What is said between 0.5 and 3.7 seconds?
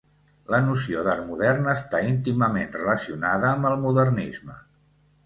La noció d'art modern està íntimament relacionada amb